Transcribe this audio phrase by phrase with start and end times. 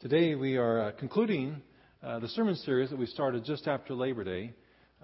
[0.00, 1.60] Today we are uh, concluding
[2.04, 4.54] uh, the sermon series that we started just after Labor Day.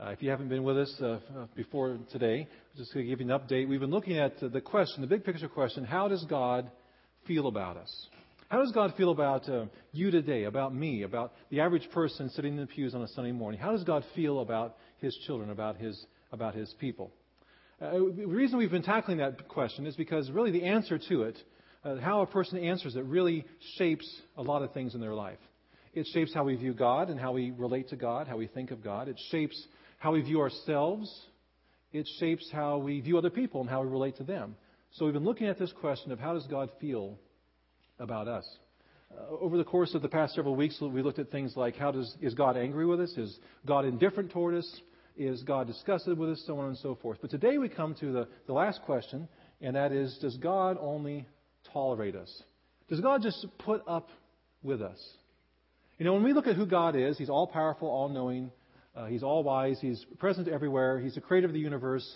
[0.00, 2.46] Uh, if you haven't been with us uh, uh, before today,
[2.76, 5.24] just going to give you an update, we've been looking at the question, the big
[5.24, 6.70] picture question: How does God
[7.26, 8.06] feel about us?
[8.48, 12.52] How does God feel about uh, you today, about me, about the average person sitting
[12.52, 13.58] in the pews on a Sunday morning?
[13.58, 17.10] How does God feel about His children, about His about His people?
[17.80, 21.36] the reason we've been tackling that question is because really the answer to it
[21.84, 23.44] uh, how a person answers it really
[23.76, 25.38] shapes a lot of things in their life.
[25.92, 28.70] It shapes how we view God and how we relate to God, how we think
[28.70, 29.08] of God.
[29.08, 29.62] It shapes
[29.98, 31.12] how we view ourselves.
[31.92, 34.56] It shapes how we view other people and how we relate to them.
[34.92, 37.18] So we've been looking at this question of how does God feel
[38.00, 38.44] about us?
[39.12, 41.92] Uh, over the course of the past several weeks, we looked at things like how
[41.92, 43.12] does is God angry with us?
[43.16, 44.80] Is God indifferent toward us?
[45.16, 46.42] Is God disgusted with us?
[46.46, 47.18] So on and so forth.
[47.20, 49.28] But today we come to the, the last question,
[49.60, 51.26] and that is does God only
[51.72, 52.42] tolerate us?
[52.88, 54.08] Does God just put up
[54.62, 54.98] with us?
[55.98, 58.50] You know, when we look at who God is, He's all powerful, all knowing,
[58.96, 62.08] uh, He's all wise, He's present everywhere, He's the creator of the universe,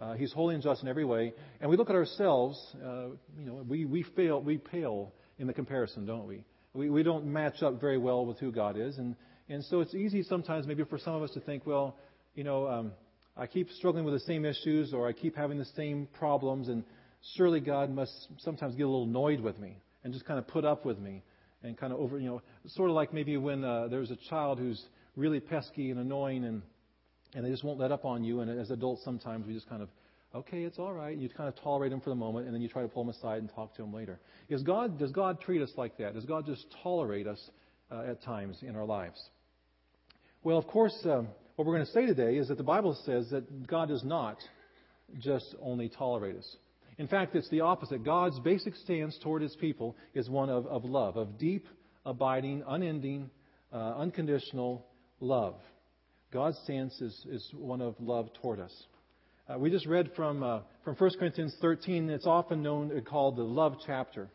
[0.00, 1.32] uh, He's holy and just in every way.
[1.60, 3.06] And we look at ourselves, uh,
[3.38, 6.44] you know, we, we fail, we pale in the comparison, don't we?
[6.74, 6.90] we?
[6.90, 8.98] We don't match up very well with who God is.
[8.98, 9.16] And,
[9.48, 11.96] and so it's easy sometimes, maybe for some of us, to think, well,
[12.34, 12.92] you know, um,
[13.36, 16.84] I keep struggling with the same issues or I keep having the same problems and
[17.36, 20.64] surely God must sometimes get a little annoyed with me and just kind of put
[20.64, 21.22] up with me
[21.62, 24.58] and kind of over, you know, sort of like maybe when uh, there's a child
[24.58, 24.82] who's
[25.16, 26.62] really pesky and annoying and
[27.34, 28.40] and they just won't let up on you.
[28.40, 29.88] And as adults, sometimes we just kind of,
[30.34, 31.12] okay, it's all right.
[31.12, 33.04] and You kind of tolerate them for the moment, and then you try to pull
[33.04, 34.20] them aside and talk to them later.
[34.48, 36.14] Is God, does God treat us like that?
[36.14, 37.50] Does God just tolerate us
[37.90, 39.20] uh, at times in our lives?
[40.42, 43.30] Well, of course, um, what we're going to say today is that the Bible says
[43.30, 44.38] that God does not
[45.18, 46.56] just only tolerate us.
[46.98, 48.04] In fact, it's the opposite.
[48.04, 51.66] God's basic stance toward his people is one of, of love, of deep,
[52.06, 53.30] abiding, unending,
[53.72, 54.86] uh, unconditional
[55.20, 55.56] love.
[56.32, 58.72] God's stance is, is one of love toward us.
[59.48, 62.08] Uh, we just read from, uh, from 1 Corinthians 13.
[62.10, 64.28] It's often known uh, called the love chapter.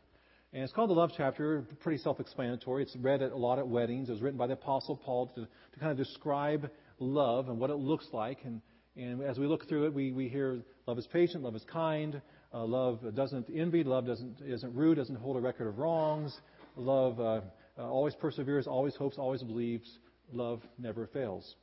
[0.51, 2.83] And it's called the love chapter, pretty self explanatory.
[2.83, 4.09] It's read at, a lot at weddings.
[4.09, 6.69] It was written by the Apostle Paul to, to kind of describe
[6.99, 8.39] love and what it looks like.
[8.43, 8.61] And,
[8.95, 12.21] and as we look through it, we, we hear love is patient, love is kind,
[12.53, 13.83] uh, love doesn't envy.
[13.83, 14.97] Love doesn't isn't rude.
[14.97, 16.35] Doesn't hold a record of wrongs.
[16.75, 17.41] Love uh,
[17.77, 18.67] uh, always perseveres.
[18.67, 19.17] Always hopes.
[19.17, 19.99] Always believes.
[20.31, 21.55] Love never fails.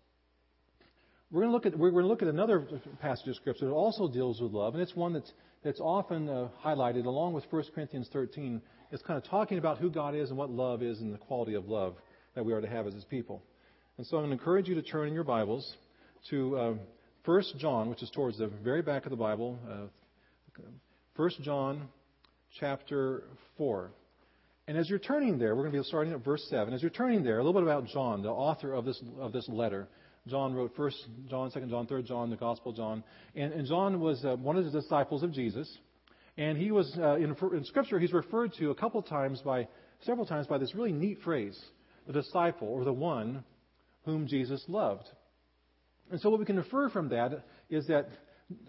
[1.30, 2.66] We're going to look at we're going to look at another
[3.00, 5.32] passage of scripture that also deals with love, and it's one that's
[5.64, 8.62] that's often uh, highlighted along with 1 Corinthians 13.
[8.92, 11.54] It's kind of talking about who God is and what love is and the quality
[11.54, 11.96] of love
[12.36, 13.42] that we are to have as His people.
[13.98, 15.76] And so I'm going to encourage you to turn in your Bibles
[16.30, 16.74] to uh,
[17.24, 19.86] 1 John, which is towards the very back of the Bible, uh,
[21.16, 21.88] 1 John
[22.60, 23.24] chapter
[23.56, 23.90] 4.
[24.68, 26.74] And as you're turning there, we're going to be starting at verse 7.
[26.74, 29.48] As you're turning there, a little bit about John, the author of this, of this
[29.48, 29.88] letter.
[30.26, 30.90] John wrote 1
[31.30, 33.04] John, 2 John, 3 John, the Gospel John.
[33.36, 35.72] And, and John was uh, one of the disciples of Jesus.
[36.36, 39.68] And he was, uh, in, in Scripture, he's referred to a couple times by,
[40.02, 41.58] several times by this really neat phrase,
[42.06, 43.44] the disciple, or the one
[44.04, 45.08] whom Jesus loved.
[46.10, 48.08] And so what we can infer from that is that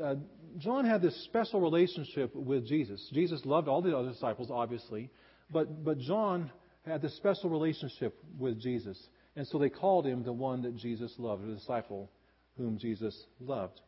[0.03, 0.15] uh,
[0.57, 3.09] John had this special relationship with Jesus.
[3.13, 5.09] Jesus loved all the other disciples, obviously,
[5.51, 6.51] but, but John
[6.85, 8.97] had this special relationship with Jesus.
[9.35, 12.09] And so they called him the one that Jesus loved, the disciple
[12.57, 13.79] whom Jesus loved.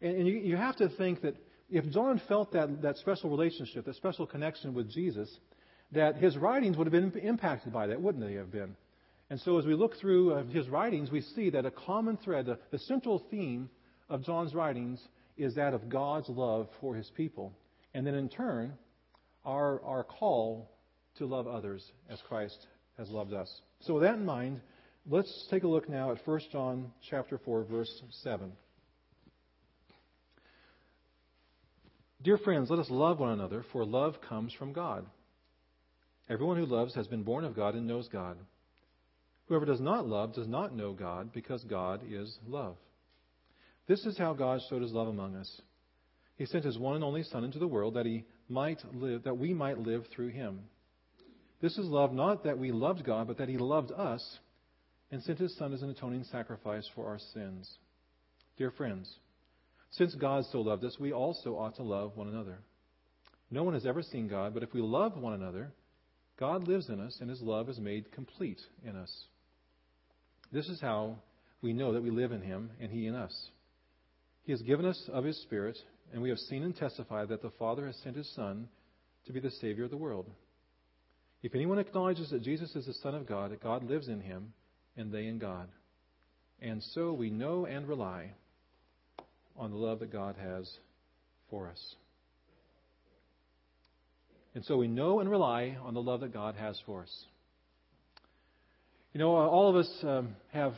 [0.00, 1.36] And, and you, you have to think that
[1.70, 5.28] if John felt that, that special relationship, that special connection with Jesus,
[5.92, 8.76] that his writings would have been impacted by that, wouldn't they have been?
[9.30, 12.46] And so as we look through uh, his writings, we see that a common thread,
[12.46, 13.68] the, the central theme
[14.08, 15.06] of John's writings
[15.38, 17.52] is that of God's love for his people.
[17.94, 18.74] And then in turn,
[19.44, 20.70] our, our call
[21.16, 22.66] to love others as Christ
[22.98, 23.50] has loved us.
[23.80, 24.60] So with that in mind,
[25.08, 28.52] let's take a look now at 1 John chapter 4 verse 7.
[32.20, 35.06] Dear friends, let us love one another, for love comes from God.
[36.28, 38.36] Everyone who loves has been born of God and knows God.
[39.46, 42.76] Whoever does not love does not know God, because God is love.
[43.88, 45.60] This is how God showed his love among us.
[46.36, 49.38] He sent his one and only Son into the world that he might live, that
[49.38, 50.60] we might live through him.
[51.60, 54.38] This is love not that we loved God, but that he loved us
[55.10, 57.68] and sent his Son as an atoning sacrifice for our sins.
[58.56, 59.12] Dear friends,
[59.90, 62.58] since God so loved us, we also ought to love one another.
[63.50, 65.72] No one has ever seen God, but if we love one another,
[66.38, 69.10] God lives in us, and his love is made complete in us.
[70.52, 71.16] This is how
[71.62, 73.34] we know that we live in him and he in us.
[74.48, 75.76] He has given us of His Spirit,
[76.10, 78.66] and we have seen and testified that the Father has sent His Son
[79.26, 80.24] to be the Savior of the world.
[81.42, 84.54] If anyone acknowledges that Jesus is the Son of God, that God lives in him,
[84.96, 85.68] and they in God.
[86.62, 88.30] And so we know and rely
[89.54, 90.66] on the love that God has
[91.50, 91.94] for us.
[94.54, 97.24] And so we know and rely on the love that God has for us.
[99.12, 100.72] You know, all of us um, have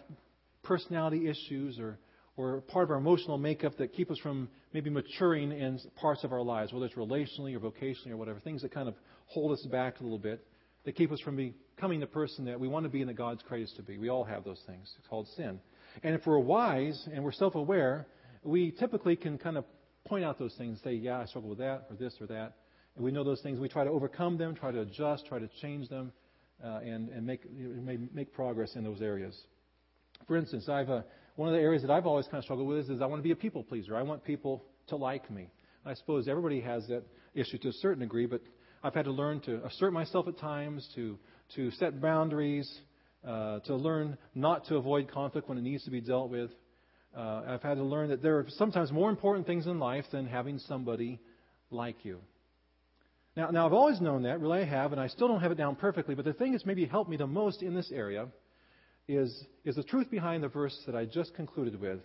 [0.64, 2.00] personality issues or,
[2.40, 6.32] or part of our emotional makeup that keep us from maybe maturing in parts of
[6.32, 8.94] our lives, whether it's relationally or vocationally or whatever, things that kind of
[9.26, 10.44] hold us back a little bit,
[10.84, 13.42] that keep us from becoming the person that we want to be and that God's
[13.42, 13.98] created us to be.
[13.98, 14.90] We all have those things.
[14.98, 15.60] It's called sin.
[16.02, 18.06] And if we're wise and we're self aware,
[18.42, 19.64] we typically can kind of
[20.06, 22.56] point out those things and say, yeah, I struggle with that or this or that.
[22.96, 23.58] And we know those things.
[23.58, 26.12] We try to overcome them, try to adjust, try to change them,
[26.64, 27.42] uh, and, and make,
[28.14, 29.38] make progress in those areas.
[30.26, 31.02] For instance, I've, uh,
[31.40, 33.20] one of the areas that I've always kind of struggled with is, is I want
[33.20, 33.96] to be a people pleaser.
[33.96, 35.48] I want people to like me.
[35.86, 37.02] I suppose everybody has that
[37.34, 38.42] issue to a certain degree, but
[38.84, 41.18] I've had to learn to assert myself at times, to,
[41.56, 42.70] to set boundaries,
[43.26, 46.50] uh, to learn not to avoid conflict when it needs to be dealt with.
[47.16, 50.26] Uh, I've had to learn that there are sometimes more important things in life than
[50.26, 51.20] having somebody
[51.70, 52.20] like you.
[53.34, 55.56] Now, now I've always known that, really I have, and I still don't have it
[55.56, 58.26] down perfectly, but the thing that's maybe helped me the most in this area
[59.10, 62.00] is, is the truth behind the verse that I just concluded with.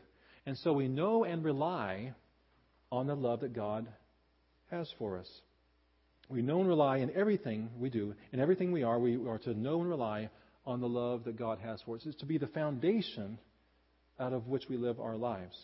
[0.46, 2.14] And so we know and rely
[2.92, 3.88] on the love that God
[4.72, 5.30] has for us.
[6.30, 9.54] We know and rely in everything we do, in everything we are, we are to
[9.54, 10.30] know and rely
[10.66, 12.02] on the love that God has for us.
[12.06, 13.38] It's to be the foundation
[14.20, 15.56] out of which we live our lives.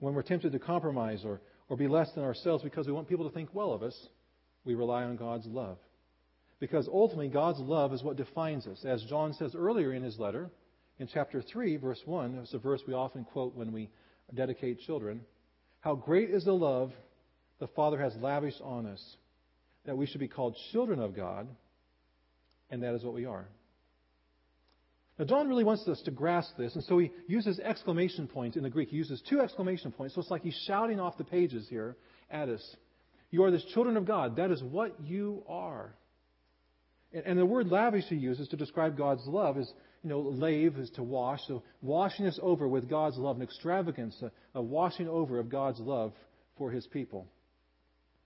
[0.00, 3.28] When we're tempted to compromise or, or be less than ourselves because we want people
[3.28, 3.94] to think well of us,
[4.64, 5.78] we rely on God's love.
[6.60, 8.84] Because ultimately, God's love is what defines us.
[8.84, 10.50] As John says earlier in his letter,
[10.98, 13.88] in chapter 3, verse 1, it's a verse we often quote when we
[14.34, 15.22] dedicate children.
[15.80, 16.92] How great is the love
[17.58, 19.02] the Father has lavished on us,
[19.86, 21.48] that we should be called children of God,
[22.70, 23.48] and that is what we are.
[25.18, 28.62] Now, John really wants us to grasp this, and so he uses exclamation points in
[28.62, 28.88] the Greek.
[28.88, 31.96] He uses two exclamation points, so it's like he's shouting off the pages here
[32.30, 32.76] at us.
[33.30, 34.36] You are the children of God.
[34.36, 35.94] That is what you are.
[37.12, 39.72] And the word lavish he uses to describe God's love is,
[40.02, 41.40] you know, lave is to wash.
[41.48, 45.80] So washing us over with God's love, an extravagance, a, a washing over of God's
[45.80, 46.12] love
[46.56, 47.26] for his people.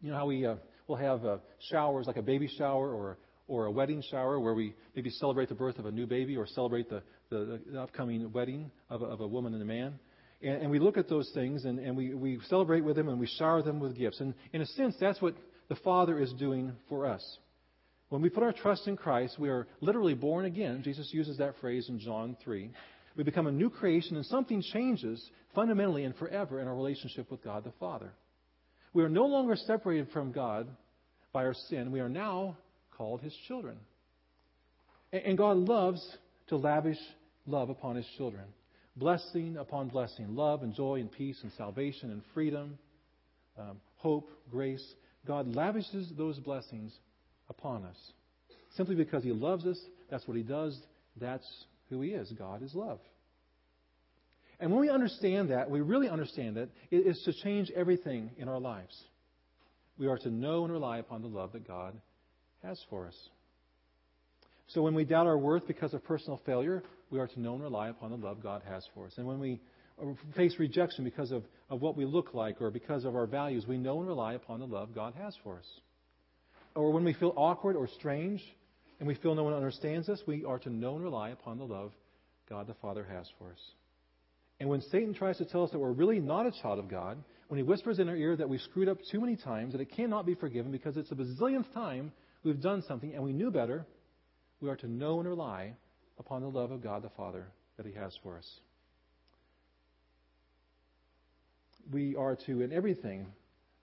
[0.03, 1.39] You know how we uh, will have uh,
[1.71, 5.55] showers like a baby shower or or a wedding shower where we maybe celebrate the
[5.55, 9.21] birth of a new baby or celebrate the, the, the upcoming wedding of a, of
[9.21, 9.99] a woman and a man.
[10.43, 13.21] And, and we look at those things and, and we, we celebrate with them and
[13.21, 14.21] we shower them with gifts.
[14.21, 15.35] And in a sense, that's what
[15.69, 17.39] the Father is doing for us.
[18.15, 20.85] When we put our trust in Christ, we are literally born again.
[20.85, 22.71] Jesus uses that phrase in John 3.
[23.17, 25.21] We become a new creation, and something changes
[25.53, 28.13] fundamentally and forever in our relationship with God the Father.
[28.93, 30.69] We are no longer separated from God
[31.33, 31.91] by our sin.
[31.91, 32.57] We are now
[32.97, 33.79] called His children.
[35.13, 36.01] And God loves
[36.51, 37.01] to lavish
[37.49, 38.45] love upon His children
[38.95, 42.79] blessing upon blessing, love and joy and peace and salvation and freedom,
[43.59, 44.95] um, hope, grace.
[45.27, 46.97] God lavishes those blessings
[47.49, 47.97] upon us.
[48.77, 49.79] Simply because He loves us,
[50.11, 50.79] that's what He does,
[51.21, 51.47] that's
[51.91, 52.33] who He is.
[52.33, 53.01] God is love.
[54.61, 58.49] And when we understand that, we really understand that, it is to change everything in
[58.49, 58.97] our lives.
[59.99, 61.95] We are to know and rely upon the love that God
[62.63, 63.17] has for us.
[64.69, 67.63] So when we doubt our worth because of personal failure, we are to know and
[67.63, 69.13] rely upon the love God has for us.
[69.19, 69.61] And when we
[70.03, 73.67] uh, face rejection because of, of what we look like or because of our values,
[73.69, 75.67] we know and rely upon the love God has for us
[76.75, 78.43] or when we feel awkward or strange
[78.99, 81.65] and we feel no one understands us, we are to know and rely upon the
[81.65, 81.93] love
[82.49, 83.61] God the Father has for us.
[84.61, 87.19] And when Satan tries to tell us that we're really not a child of God,
[87.49, 89.95] when he whispers in our ear that we screwed up too many times, that it
[89.95, 92.13] cannot be forgiven because it's a bazillionth time
[92.43, 93.87] we've done something and we knew better,
[94.61, 95.75] we are to know and rely
[96.19, 98.61] upon the love of God the Father that he has for us.
[101.93, 103.27] We are to, in everything,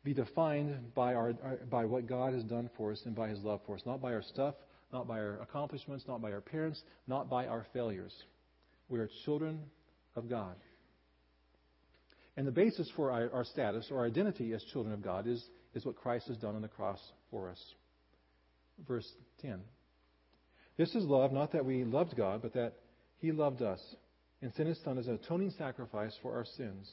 [0.04, 1.34] be defined by, our,
[1.70, 4.14] by what God has done for us and by His love for us, not by
[4.14, 4.56] our stuff,
[4.92, 8.14] not by our accomplishments, not by our parents, not by our failures.
[8.90, 9.60] We are children
[10.16, 10.56] of God.
[12.38, 15.44] And the basis for our, our status or identity as children of God is,
[15.74, 17.62] is what Christ has done on the cross for us.
[18.88, 19.08] Verse
[19.42, 19.60] 10.
[20.78, 22.74] This is love, not that we loved God, but that
[23.20, 23.80] He loved us
[24.42, 26.90] and sent His Son as an atoning sacrifice for our sins.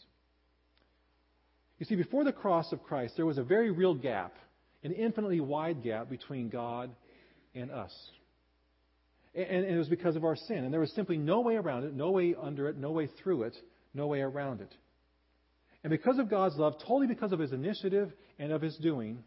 [1.79, 4.35] You see, before the cross of Christ, there was a very real gap,
[4.83, 6.91] an infinitely wide gap between God
[7.55, 7.93] and us.
[9.35, 10.65] And, it was because of our sin.
[10.65, 13.45] And there was simply no way around it, no way under it, no way through
[13.45, 13.57] it,
[13.95, 14.75] no way around it.
[15.85, 19.23] And because of God's love, totally because of His initiative and of His doing,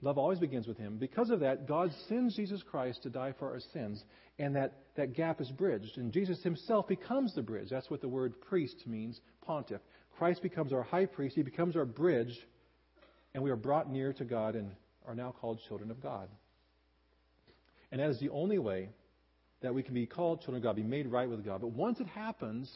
[0.00, 0.96] Love always begins with Him.
[0.96, 4.02] Because of that, God sends Jesus Christ to die for our sins,
[4.38, 5.96] and that, that gap is bridged.
[5.96, 7.68] And Jesus Himself becomes the bridge.
[7.70, 9.80] That's what the word priest means, pontiff.
[10.18, 12.36] Christ becomes our high priest, He becomes our bridge,
[13.34, 14.72] and we are brought near to God and
[15.06, 16.28] are now called children of God.
[17.92, 18.88] And that is the only way
[19.62, 21.60] that we can be called children of God, be made right with God.
[21.60, 22.70] But once it happens,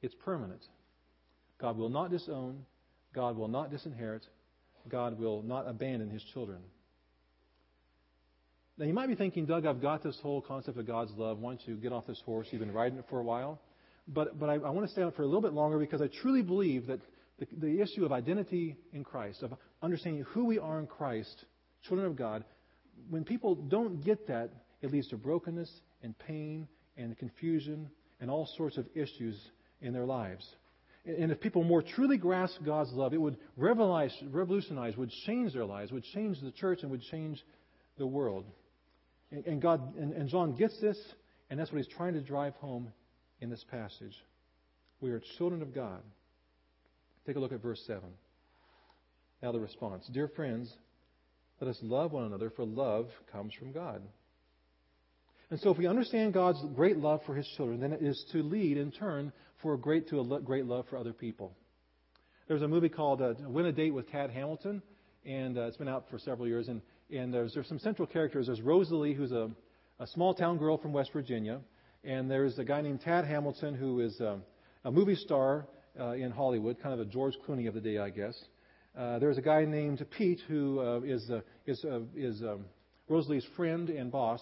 [0.00, 0.62] it's permanent.
[1.58, 2.64] God will not disown,
[3.12, 4.26] God will not disinherit,
[4.88, 6.58] God will not abandon his children.
[8.78, 11.38] Now, you might be thinking, Doug, I've got this whole concept of God's love.
[11.38, 12.46] Why don't you get off this horse?
[12.50, 13.58] You've been riding it for a while.
[14.08, 16.08] But, but I, I want to stay on for a little bit longer because I
[16.22, 17.00] truly believe that
[17.38, 21.44] the, the issue of identity in Christ, of understanding who we are in Christ,
[21.86, 22.44] children of God,
[23.10, 25.70] when people don't get that, it leads to brokenness
[26.02, 29.38] and pain and confusion and all sorts of issues
[29.80, 30.46] in their lives.
[31.04, 35.92] And if people more truly grasp God's love, it would revolutionize, would change their lives,
[35.92, 37.42] would change the church, and would change
[37.96, 38.44] the world.
[39.30, 40.98] And God and, and John gets this,
[41.48, 42.92] and that's what he's trying to drive home
[43.40, 44.14] in this passage.
[45.00, 46.02] We are children of God.
[47.26, 48.02] Take a look at verse 7.
[49.42, 50.08] Now the response.
[50.12, 50.72] Dear friends,
[51.60, 54.02] let us love one another, for love comes from God.
[55.50, 58.42] And so, if we understand God's great love for His children, then it is to
[58.42, 61.54] lead in turn for a great to a great love for other people.
[62.48, 64.82] There's a movie called uh, Win a Date with Tad Hamilton,
[65.24, 66.68] and uh, it's been out for several years.
[66.68, 68.46] And, and there's, there's some central characters.
[68.46, 69.50] There's Rosalie, who's a,
[69.98, 71.60] a small town girl from West Virginia,
[72.06, 74.42] and there's a guy named Tad Hamilton, who is um,
[74.84, 75.66] a movie star
[75.98, 78.36] uh, in Hollywood, kind of a George Clooney of the day, I guess.
[78.96, 82.64] Uh, there's a guy named Pete who uh, is uh, is uh, is um,
[83.08, 84.40] Rosalie's friend and boss,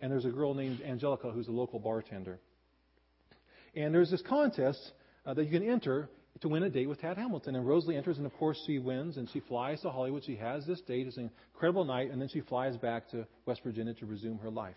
[0.00, 2.38] and there's a girl named Angelica who's a local bartender.
[3.74, 4.92] And there's this contest
[5.26, 6.08] uh, that you can enter
[6.40, 7.56] to win a date with Tad Hamilton.
[7.56, 10.24] And Rosalie enters, and of course she wins, and she flies to Hollywood.
[10.24, 11.06] She has this date.
[11.06, 14.50] It's an incredible night, and then she flies back to West Virginia to resume her
[14.50, 14.76] life.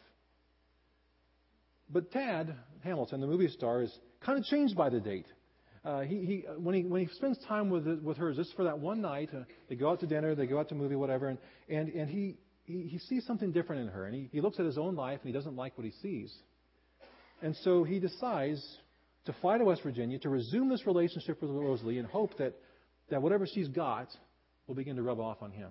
[1.89, 5.27] But Tad Hamilton, the movie star, is kind of changed by the date.
[5.83, 8.79] Uh, he, he, when, he, when he spends time with, with her, just for that
[8.79, 11.37] one night, uh, they go out to dinner, they go out to movie, whatever, and,
[11.69, 14.05] and, and he, he, he sees something different in her.
[14.05, 16.33] And he, he looks at his own life and he doesn't like what he sees.
[17.43, 18.65] And so he decides
[19.25, 22.53] to fly to West Virginia to resume this relationship with Rosalie and hope that,
[23.09, 24.07] that whatever she's got
[24.65, 25.69] will begin to rub off on him.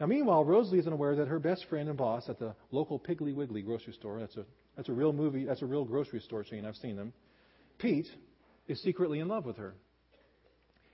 [0.00, 3.34] Now, meanwhile, Rosalie isn't aware that her best friend and boss at the local Piggly
[3.34, 6.64] Wiggly grocery store, that's a, that's a real movie, that's a real grocery store chain,
[6.64, 7.12] I've seen them,
[7.78, 8.08] Pete,
[8.66, 9.74] is secretly in love with her.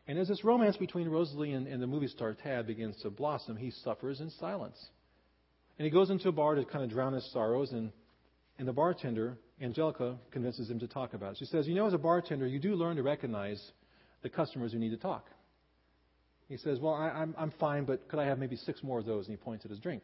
[0.08, 3.56] And as this romance between Rosalie and, and the movie star Tad begins to blossom,
[3.56, 4.76] he suffers in silence.
[5.78, 7.92] And he goes into a bar to kind of drown his sorrows, and,
[8.58, 11.38] and the bartender, Angelica, convinces him to talk about it.
[11.38, 13.62] She says, You know, as a bartender, you do learn to recognize
[14.22, 15.26] the customers who need to talk.
[16.48, 19.06] He says, Well, I, I'm, I'm fine, but could I have maybe six more of
[19.06, 19.26] those?
[19.26, 20.02] And he points at his drink.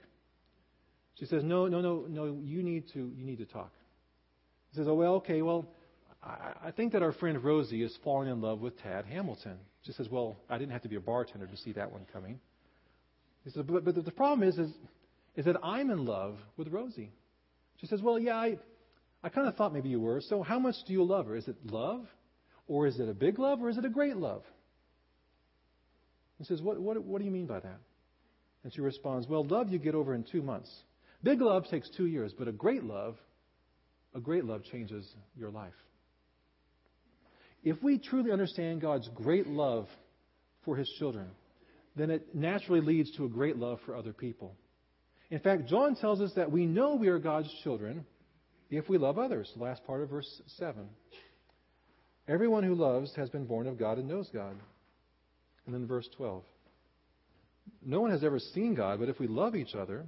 [1.18, 3.72] She says, No, no, no, no, you need to, you need to talk.
[4.70, 5.66] He says, Oh, well, okay, well,
[6.22, 9.58] I, I think that our friend Rosie is falling in love with Tad Hamilton.
[9.82, 12.40] She says, Well, I didn't have to be a bartender to see that one coming.
[13.44, 14.70] He says, But, but the problem is, is,
[15.36, 17.12] is that I'm in love with Rosie.
[17.80, 18.58] She says, Well, yeah, I,
[19.22, 20.20] I kind of thought maybe you were.
[20.20, 21.36] So how much do you love her?
[21.36, 22.06] Is it love?
[22.66, 23.60] Or is it a big love?
[23.60, 24.42] Or is it a great love?
[26.42, 27.78] He says, What, what, what do you mean by that?
[28.64, 30.68] And she responds, Well, love you get over in two months.
[31.22, 33.16] Big love takes two years, but a great love,
[34.12, 35.08] a great love changes
[35.38, 35.72] your life.
[37.62, 39.86] If we truly understand God's great love
[40.64, 41.28] for His children,
[41.94, 44.56] then it naturally leads to a great love for other people.
[45.30, 48.04] In fact, John tells us that we know we are God's children
[48.68, 49.48] if we love others.
[49.56, 50.88] The last part of verse 7.
[52.26, 54.56] Everyone who loves has been born of God and knows God.
[55.66, 56.42] And then verse 12.
[57.84, 60.06] No one has ever seen God, but if we love each other,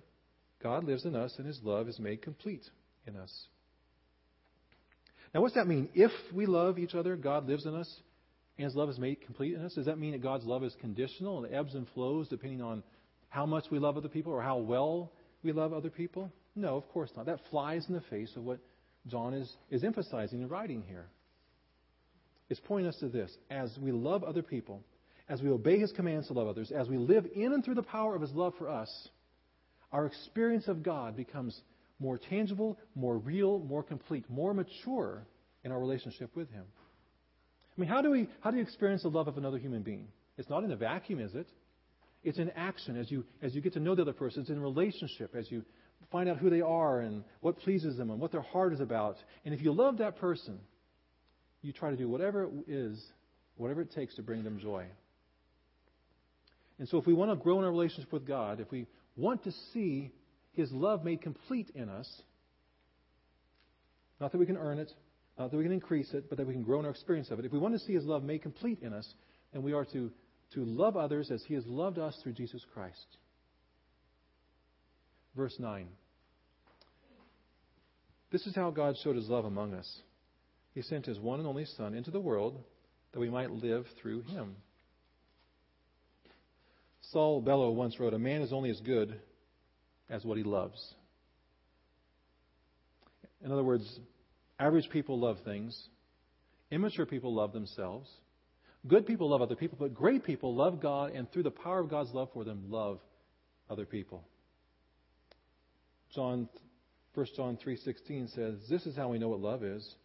[0.62, 2.64] God lives in us and his love is made complete
[3.06, 3.32] in us.
[5.34, 5.88] Now, what's that mean?
[5.94, 7.92] If we love each other, God lives in us,
[8.56, 9.74] and His love is made complete in us.
[9.74, 12.84] Does that mean that God's love is conditional and ebbs and flows depending on
[13.28, 15.10] how much we love other people or how well
[15.42, 16.30] we love other people?
[16.54, 17.26] No, of course not.
[17.26, 18.60] That flies in the face of what
[19.08, 21.06] John is, is emphasizing and writing here.
[22.48, 23.36] It's pointing us to this.
[23.50, 24.84] As we love other people,
[25.28, 27.82] as we obey His commands to love others, as we live in and through the
[27.82, 29.08] power of His love for us,
[29.92, 31.58] our experience of God becomes
[31.98, 35.26] more tangible, more real, more complete, more mature
[35.62, 36.64] in our relationship with Him.
[37.76, 40.08] I mean, how do we how do you experience the love of another human being?
[40.36, 41.48] It's not in a vacuum, is it?
[42.22, 44.42] It's in action as you as you get to know the other person.
[44.42, 45.64] It's in relationship as you
[46.12, 49.16] find out who they are and what pleases them and what their heart is about.
[49.44, 50.58] And if you love that person,
[51.62, 53.02] you try to do whatever it is,
[53.56, 54.86] whatever it takes to bring them joy.
[56.78, 59.44] And so, if we want to grow in our relationship with God, if we want
[59.44, 60.10] to see
[60.52, 62.08] His love made complete in us,
[64.20, 64.92] not that we can earn it,
[65.38, 67.38] not that we can increase it, but that we can grow in our experience of
[67.38, 67.44] it.
[67.44, 69.12] If we want to see His love made complete in us,
[69.52, 70.10] then we are to,
[70.54, 73.06] to love others as He has loved us through Jesus Christ.
[75.36, 75.88] Verse 9.
[78.30, 79.88] This is how God showed His love among us.
[80.74, 82.62] He sent His one and only Son into the world
[83.12, 84.56] that we might live through Him.
[87.10, 89.20] Saul Bellow once wrote, A man is only as good
[90.08, 90.94] as what he loves.
[93.42, 94.00] In other words,
[94.58, 95.88] average people love things,
[96.70, 98.10] immature people love themselves,
[98.86, 101.90] good people love other people, but great people love God and through the power of
[101.90, 103.00] God's love for them love
[103.68, 104.24] other people.
[106.14, 106.48] John
[107.14, 109.96] 1 John 3:16 says, "This is how we know what love is.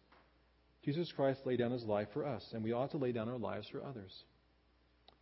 [0.82, 3.38] Jesus Christ laid down his life for us, and we ought to lay down our
[3.38, 4.24] lives for others."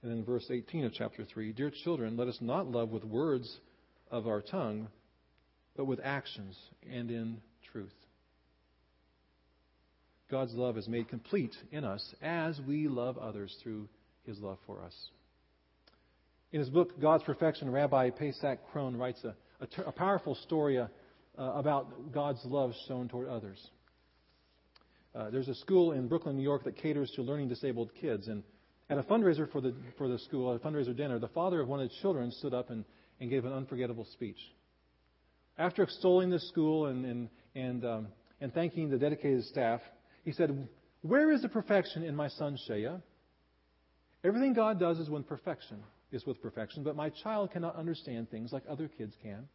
[0.02, 3.58] And in verse 18 of chapter 3, Dear children, let us not love with words
[4.10, 4.88] of our tongue,
[5.76, 6.56] but with actions
[6.88, 7.38] and in
[7.72, 7.94] truth.
[10.30, 13.88] God's love is made complete in us as we love others through
[14.24, 14.94] his love for us.
[16.52, 20.86] In his book, God's Perfection, Rabbi Paysach Krohn writes a, a, a powerful story uh,
[21.36, 23.58] about God's love shown toward others.
[25.14, 28.42] Uh, there's a school in Brooklyn, New York that caters to learning disabled kids, and
[28.90, 31.80] at a fundraiser for the, for the school, a fundraiser dinner, the father of one
[31.80, 32.84] of the children stood up and,
[33.20, 34.38] and gave an unforgettable speech.
[35.58, 38.08] After extolling the school and, and, and, um,
[38.40, 39.80] and thanking the dedicated staff,
[40.24, 40.68] he said,
[41.02, 42.88] Where is the perfection in my son Shea?
[44.24, 48.52] Everything God does is with perfection, is with perfection, but my child cannot understand things
[48.52, 49.48] like other kids can.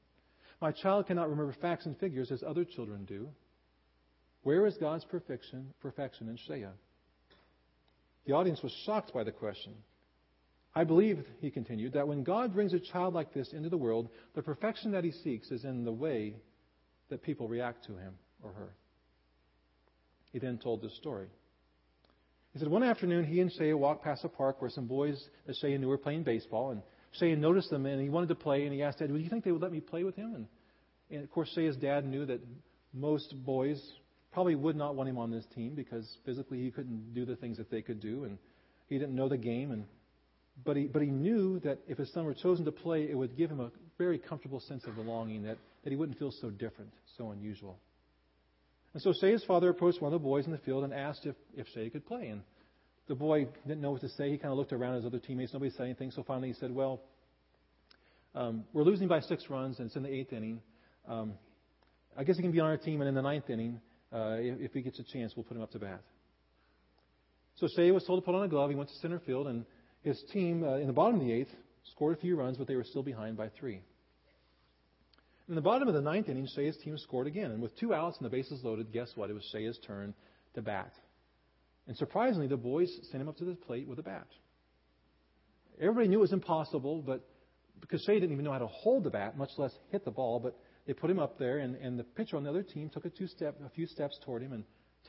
[0.62, 3.30] My child cannot remember facts and figures as other children do.
[4.44, 6.68] Where is God's perfection, perfection in Shea?
[8.26, 9.74] The audience was shocked by the question.
[10.76, 14.10] I believe, he continued, that when God brings a child like this into the world,
[14.34, 16.36] the perfection that he seeks is in the way
[17.10, 18.74] that people react to him or her.
[20.32, 21.28] He then told this story.
[22.54, 25.56] He said, One afternoon, he and Shea walked past a park where some boys that
[25.58, 26.82] Shea knew were playing baseball, and
[27.20, 29.44] Shea noticed them, and he wanted to play, and he asked Dad, Do you think
[29.44, 30.34] they would let me play with him?
[30.34, 30.48] And,
[31.12, 32.42] and of course, Shea's dad knew that
[32.94, 33.80] most boys
[34.34, 37.58] probably would not want him on this team because physically he couldn't do the things
[37.58, 38.38] that they could do, and
[38.90, 39.72] he didn't know the game.
[39.72, 39.86] And
[40.66, 43.38] but he but he knew that if his son were chosen to play, it would
[43.38, 46.92] give him a very comfortable sense of belonging that that he wouldn't feel so different,
[47.18, 47.78] so unusual.
[48.94, 51.36] And so Shea's father approached one of the boys in the field and asked if
[51.56, 52.42] if Shea could play, and
[53.08, 54.32] the boy didn't know what to say.
[54.32, 55.54] He kind of looked around at his other teammates.
[55.54, 56.12] Nobody said anything.
[56.12, 57.02] So finally he said, "Well,
[58.34, 60.62] um, we're losing by six runs, and it's in the eighth inning.
[61.08, 61.34] Um,
[62.18, 63.80] I guess he can be on our team, and in the ninth inning."
[64.14, 66.02] Uh, if, if, he gets a chance, we'll put him up to bat.
[67.56, 68.70] So Shea was told to put on a glove.
[68.70, 69.66] He went to center field, and
[70.04, 71.52] his team, uh, in the bottom of the eighth,
[71.92, 73.82] scored a few runs, but they were still behind by three.
[75.50, 77.52] In the bottom of the ninth inning, Shea's team scored again.
[77.52, 79.30] And with two outs and the bases loaded, guess what?
[79.30, 80.14] It was Shea's turn
[80.56, 80.94] to bat.
[81.88, 84.28] And surprisingly, the boys sent him up to the plate with a bat.
[85.82, 87.28] Everybody knew it was impossible, but
[87.82, 90.40] because Shea didn't even know how to hold the bat, much less hit the ball,
[90.40, 93.06] but they put him up there, and, and the pitcher on the other team took
[93.06, 94.64] a, two step, a few steps toward him and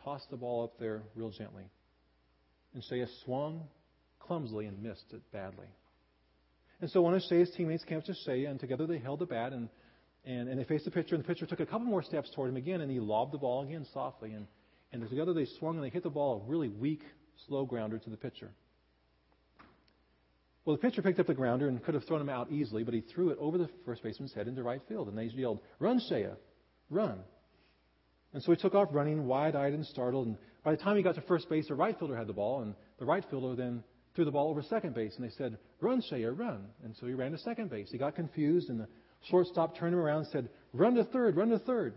[0.05, 1.65] tossed the ball up there real gently.
[2.75, 3.63] And Shea swung
[4.21, 5.67] clumsily and missed it badly.
[6.81, 9.27] And so one of Shea's teammates came up to Shea, and together they held the
[9.27, 9.69] bat, and,
[10.25, 12.51] and, and they faced the pitcher, and the pitcher took a couple more steps toward
[12.51, 14.33] him again, and he lobbed the ball again softly.
[14.33, 14.47] And,
[14.93, 17.03] and together they swung, and they hit the ball a really weak,
[17.47, 18.51] slow grounder to the pitcher.
[20.65, 22.95] Well, the pitcher picked up the grounder and could have thrown him out easily, but
[22.95, 25.09] he threw it over the first baseman's head into right field.
[25.09, 26.29] And they yelled, Run, Shea!
[26.89, 27.19] Run!
[28.33, 30.27] And so he took off running, wide eyed and startled.
[30.27, 32.63] And by the time he got to first base, the right fielder had the ball,
[32.63, 35.15] and the right fielder then threw the ball over second base.
[35.17, 36.67] And they said, Run, Shea, run.
[36.83, 37.89] And so he ran to second base.
[37.93, 38.89] He got confused, and the
[39.31, 41.95] shortstop turned him around and said, Run to third, run to third.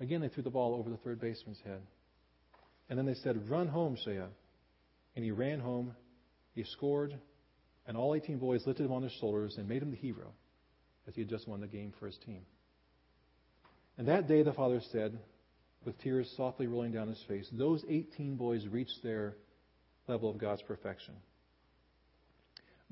[0.00, 1.80] Again, they threw the ball over the third baseman's head.
[2.90, 4.22] And then they said, Run home, Shea.
[5.14, 5.94] And he ran home.
[6.54, 7.14] He scored.
[7.86, 10.32] And all 18 boys lifted him on their shoulders and made him the hero,
[11.08, 12.42] as he had just won the game for his team.
[13.98, 15.18] And that day, the father said,
[15.84, 19.34] with tears softly rolling down his face, those 18 boys reached their
[20.06, 21.14] level of God's perfection.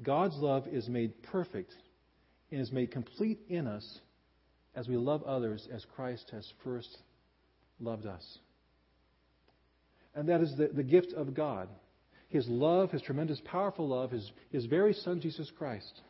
[0.02, 1.72] God's love is made perfect
[2.50, 4.00] and is made complete in us
[4.74, 6.98] as we love others as Christ has first
[7.80, 8.38] loved us.
[10.14, 11.68] And that is the, the gift of God
[12.30, 16.00] his love, His tremendous, powerful love, His, His very Son, Jesus Christ.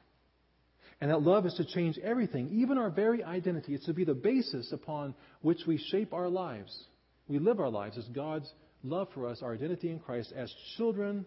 [1.01, 3.75] And that love is to change everything, even our very identity.
[3.75, 6.79] It's to be the basis upon which we shape our lives.
[7.27, 8.53] We live our lives as God's
[8.85, 11.25] love for us, our identity in Christ, as children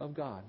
[0.00, 0.44] of God.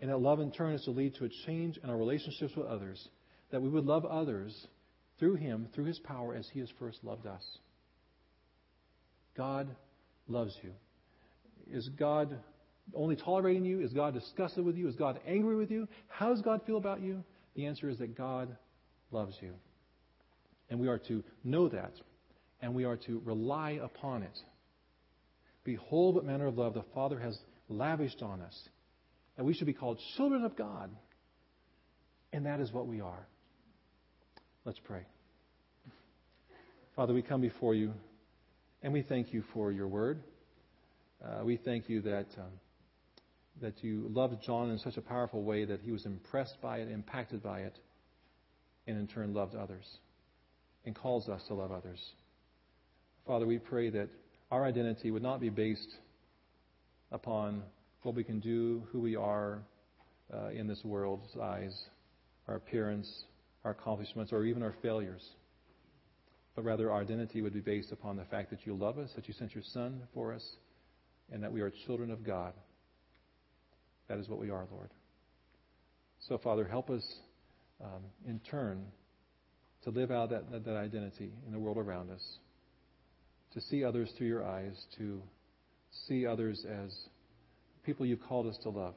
[0.00, 2.66] And that love in turn is to lead to a change in our relationships with
[2.66, 3.08] others,
[3.52, 4.66] that we would love others
[5.20, 7.44] through Him, through His power, as He has first loved us.
[9.36, 9.68] God
[10.26, 10.72] loves you.
[11.70, 12.38] Is God
[12.94, 13.80] only tolerating you?
[13.80, 14.88] Is God disgusted with you?
[14.88, 15.88] Is God angry with you?
[16.08, 17.24] How does God feel about you?
[17.54, 18.56] The answer is that God
[19.10, 19.54] loves you.
[20.70, 21.92] And we are to know that,
[22.60, 24.38] and we are to rely upon it.
[25.64, 28.68] Behold, what manner of love the Father has lavished on us.
[29.36, 30.90] that we should be called children of God.
[32.32, 33.26] And that is what we are.
[34.64, 35.02] Let's pray.
[36.96, 37.92] Father, we come before you,
[38.82, 40.22] and we thank you for your word.
[41.24, 42.26] Uh, we thank you that.
[42.38, 42.52] Um,
[43.62, 46.90] that you loved John in such a powerful way that he was impressed by it,
[46.90, 47.78] impacted by it,
[48.86, 49.84] and in turn loved others
[50.84, 51.98] and calls us to love others.
[53.26, 54.08] Father, we pray that
[54.50, 55.96] our identity would not be based
[57.10, 57.62] upon
[58.02, 59.62] what we can do, who we are
[60.32, 61.76] uh, in this world's eyes,
[62.46, 63.24] our appearance,
[63.64, 65.22] our accomplishments, or even our failures.
[66.54, 69.26] But rather, our identity would be based upon the fact that you love us, that
[69.26, 70.44] you sent your Son for us,
[71.32, 72.52] and that we are children of God.
[74.08, 74.90] That is what we are, Lord.
[76.28, 77.04] So, Father, help us
[77.82, 78.84] um, in turn
[79.84, 82.22] to live out that, that, that identity in the world around us,
[83.52, 85.22] to see others through your eyes, to
[86.08, 86.94] see others as
[87.84, 88.94] people you've called us to love.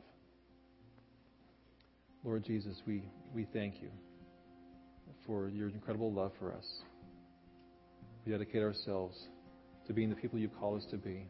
[2.23, 3.89] Lord Jesus, we, we thank you
[5.25, 6.65] for your incredible love for us.
[8.25, 9.17] We dedicate ourselves
[9.87, 11.27] to being the people you call us to be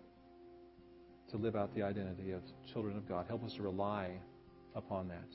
[1.29, 3.25] to live out the identity of children of God.
[3.27, 4.11] Help us to rely
[4.75, 5.27] upon that.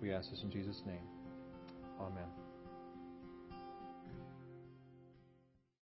[0.00, 1.06] We ask this in Jesus' name.
[2.00, 2.43] Amen.